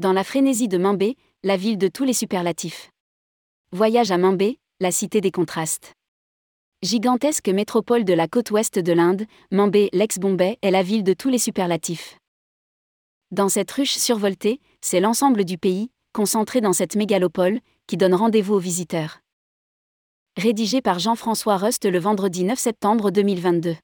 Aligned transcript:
Dans 0.00 0.12
la 0.12 0.24
frénésie 0.24 0.68
de 0.68 0.78
Mambé, 0.78 1.16
la 1.42 1.56
ville 1.56 1.78
de 1.78 1.88
tous 1.88 2.04
les 2.04 2.12
superlatifs. 2.12 2.90
Voyage 3.72 4.10
à 4.10 4.18
Mambé, 4.18 4.58
la 4.80 4.90
cité 4.90 5.20
des 5.20 5.30
contrastes. 5.30 5.92
Gigantesque 6.82 7.48
métropole 7.48 8.04
de 8.04 8.12
la 8.12 8.28
côte 8.28 8.50
ouest 8.50 8.78
de 8.78 8.92
l'Inde, 8.92 9.26
Mambé, 9.50 9.88
l'ex-Bombay, 9.92 10.58
est 10.62 10.70
la 10.70 10.82
ville 10.82 11.04
de 11.04 11.14
tous 11.14 11.28
les 11.28 11.38
superlatifs. 11.38 12.18
Dans 13.30 13.48
cette 13.48 13.70
ruche 13.70 13.96
survoltée, 13.96 14.60
c'est 14.80 15.00
l'ensemble 15.00 15.44
du 15.44 15.58
pays, 15.58 15.90
concentré 16.12 16.60
dans 16.60 16.72
cette 16.72 16.96
mégalopole, 16.96 17.60
qui 17.86 17.96
donne 17.96 18.14
rendez-vous 18.14 18.54
aux 18.54 18.58
visiteurs. 18.58 19.20
Rédigé 20.36 20.82
par 20.82 20.98
Jean-François 20.98 21.56
Rust 21.56 21.84
le 21.84 21.98
vendredi 21.98 22.44
9 22.44 22.58
septembre 22.58 23.10
2022. 23.10 23.76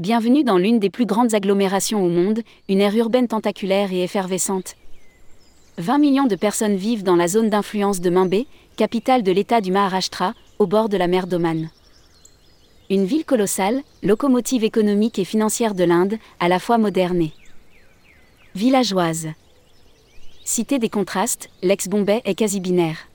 Bienvenue 0.00 0.44
dans 0.44 0.56
l'une 0.56 0.78
des 0.78 0.88
plus 0.88 1.04
grandes 1.04 1.34
agglomérations 1.34 2.02
au 2.02 2.08
monde, 2.08 2.40
une 2.70 2.80
aire 2.80 2.96
urbaine 2.96 3.28
tentaculaire 3.28 3.92
et 3.92 4.02
effervescente. 4.02 4.74
20 5.76 5.98
millions 5.98 6.26
de 6.26 6.36
personnes 6.36 6.76
vivent 6.76 7.02
dans 7.02 7.16
la 7.16 7.28
zone 7.28 7.50
d'influence 7.50 8.00
de 8.00 8.08
Mumbai, 8.08 8.46
capitale 8.78 9.22
de 9.22 9.30
l'État 9.30 9.60
du 9.60 9.70
Maharashtra, 9.70 10.32
au 10.58 10.66
bord 10.66 10.88
de 10.88 10.96
la 10.96 11.06
mer 11.06 11.26
d'Oman. 11.26 11.68
Une 12.88 13.04
ville 13.04 13.26
colossale, 13.26 13.82
locomotive 14.02 14.64
économique 14.64 15.18
et 15.18 15.26
financière 15.26 15.74
de 15.74 15.84
l'Inde, 15.84 16.16
à 16.38 16.48
la 16.48 16.60
fois 16.60 16.78
moderne 16.78 17.20
et 17.20 17.32
villageoise. 18.54 19.28
Cité 20.46 20.78
des 20.78 20.88
contrastes, 20.88 21.50
l'ex-Bombay 21.60 22.22
est 22.24 22.36
quasi 22.36 22.60
binaire. 22.60 23.10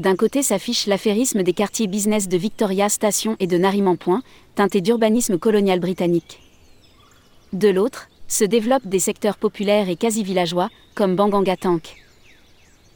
D'un 0.00 0.14
côté 0.14 0.44
s'affiche 0.44 0.86
l'affairisme 0.86 1.42
des 1.42 1.52
quartiers 1.52 1.88
business 1.88 2.28
de 2.28 2.36
Victoria 2.36 2.88
Station 2.88 3.36
et 3.40 3.48
de 3.48 3.58
Nariman 3.58 3.96
Point, 3.96 4.22
teinté 4.58 4.80
d'urbanisme 4.80 5.38
colonial 5.38 5.78
britannique. 5.78 6.40
De 7.52 7.68
l'autre, 7.68 8.08
se 8.26 8.44
développent 8.44 8.88
des 8.88 8.98
secteurs 8.98 9.36
populaires 9.36 9.88
et 9.88 9.94
quasi 9.94 10.24
villageois, 10.24 10.68
comme 10.96 11.14
Bangangatank. 11.14 11.94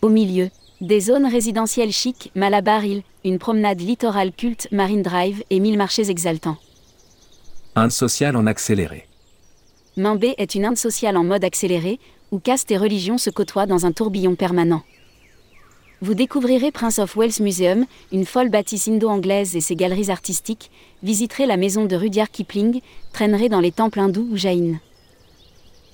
Au 0.00 0.08
milieu, 0.08 0.50
des 0.80 1.00
zones 1.00 1.26
résidentielles 1.26 1.90
chic, 1.90 2.30
Malabar 2.36 2.84
Hill, 2.84 3.02
une 3.24 3.40
promenade 3.40 3.80
littorale 3.80 4.30
culte, 4.30 4.68
Marine 4.70 5.02
Drive 5.02 5.42
et 5.50 5.58
mille 5.58 5.76
marchés 5.76 6.08
exaltants. 6.10 6.58
Inde 7.74 7.90
sociale 7.90 8.36
en 8.36 8.46
accéléré. 8.46 9.08
Mambé 9.96 10.36
est 10.38 10.54
une 10.54 10.64
Inde 10.64 10.78
sociale 10.78 11.16
en 11.16 11.24
mode 11.24 11.42
accéléré, 11.42 11.98
où 12.30 12.38
caste 12.38 12.70
et 12.70 12.76
religion 12.76 13.18
se 13.18 13.30
côtoient 13.30 13.66
dans 13.66 13.84
un 13.84 13.90
tourbillon 13.90 14.36
permanent. 14.36 14.84
Vous 16.00 16.14
découvrirez 16.14 16.70
Prince 16.70 17.00
of 17.00 17.16
Wales 17.16 17.40
Museum, 17.40 17.84
une 18.12 18.24
folle 18.24 18.50
bâtisse 18.50 18.86
indo-anglaise 18.86 19.56
et 19.56 19.60
ses 19.60 19.74
galeries 19.74 20.10
artistiques, 20.10 20.70
visiterez 21.02 21.44
la 21.44 21.56
maison 21.56 21.86
de 21.86 21.96
Rudyard 21.96 22.30
Kipling, 22.30 22.80
traînerez 23.12 23.48
dans 23.48 23.58
les 23.58 23.72
temples 23.72 23.98
hindous 23.98 24.28
ou 24.30 24.36
jaïns. 24.36 24.78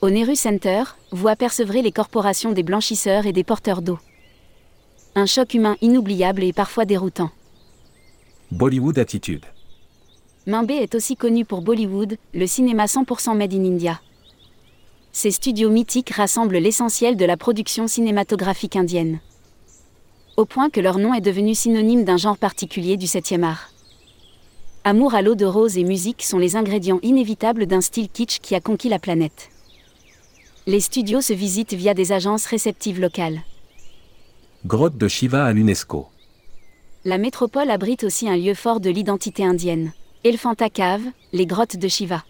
Au 0.00 0.10
Nehru 0.10 0.34
Center, 0.34 0.82
vous 1.12 1.28
apercevrez 1.28 1.82
les 1.82 1.92
corporations 1.92 2.50
des 2.50 2.64
blanchisseurs 2.64 3.26
et 3.26 3.32
des 3.32 3.44
porteurs 3.44 3.80
d'eau. 3.80 4.00
Un 5.14 5.26
choc 5.26 5.54
humain 5.54 5.76
inoubliable 5.82 6.42
et 6.42 6.52
parfois 6.52 6.84
déroutant. 6.84 7.30
Bollywood 8.50 8.98
Attitude. 8.98 9.44
Mumbai 10.48 10.78
est 10.78 10.96
aussi 10.96 11.14
connu 11.14 11.44
pour 11.44 11.62
Bollywood, 11.62 12.16
le 12.34 12.46
cinéma 12.48 12.86
100% 12.86 13.36
made 13.36 13.54
in 13.54 13.64
India. 13.64 14.00
Ces 15.12 15.30
studios 15.30 15.70
mythiques 15.70 16.10
rassemblent 16.10 16.58
l'essentiel 16.58 17.16
de 17.16 17.24
la 17.24 17.36
production 17.36 17.86
cinématographique 17.86 18.74
indienne 18.74 19.20
au 20.36 20.44
point 20.44 20.70
que 20.70 20.80
leur 20.80 20.98
nom 20.98 21.14
est 21.14 21.20
devenu 21.20 21.54
synonyme 21.54 22.04
d'un 22.04 22.16
genre 22.16 22.38
particulier 22.38 22.96
du 22.96 23.06
7e 23.06 23.42
art. 23.42 23.70
Amour 24.84 25.14
à 25.14 25.22
l'eau 25.22 25.34
de 25.34 25.44
rose 25.44 25.78
et 25.78 25.84
musique 25.84 26.22
sont 26.22 26.38
les 26.38 26.56
ingrédients 26.56 26.98
inévitables 27.02 27.66
d'un 27.66 27.80
style 27.80 28.08
kitsch 28.08 28.40
qui 28.40 28.54
a 28.54 28.60
conquis 28.60 28.88
la 28.88 28.98
planète. 28.98 29.50
Les 30.66 30.80
studios 30.80 31.20
se 31.20 31.32
visitent 31.32 31.74
via 31.74 31.94
des 31.94 32.12
agences 32.12 32.46
réceptives 32.46 33.00
locales. 33.00 33.42
Grotte 34.64 34.96
de 34.96 35.08
Shiva 35.08 35.44
à 35.44 35.52
l'UNESCO. 35.52 36.06
La 37.04 37.18
métropole 37.18 37.70
abrite 37.70 38.04
aussi 38.04 38.28
un 38.28 38.36
lieu 38.36 38.54
fort 38.54 38.80
de 38.80 38.90
l'identité 38.90 39.44
indienne. 39.44 39.92
Elephanta 40.24 40.70
Cave, 40.70 41.02
les 41.32 41.46
grottes 41.46 41.76
de 41.76 41.88
Shiva. 41.88 42.24